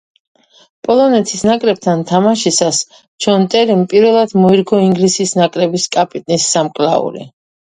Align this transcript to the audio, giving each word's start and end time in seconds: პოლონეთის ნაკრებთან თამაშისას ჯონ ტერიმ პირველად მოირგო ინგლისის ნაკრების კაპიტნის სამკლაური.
პოლონეთის 0.85 1.43
ნაკრებთან 1.47 2.01
თამაშისას 2.11 2.79
ჯონ 3.27 3.45
ტერიმ 3.57 3.85
პირველად 3.93 4.35
მოირგო 4.47 4.81
ინგლისის 4.87 5.37
ნაკრების 5.43 5.87
კაპიტნის 5.99 6.49
სამკლაური. 6.57 7.25